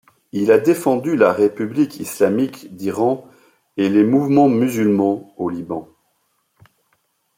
[0.31, 3.27] Il a défendu la République islamique d'Iran
[3.77, 5.87] et les mouvements musulmans au Liban.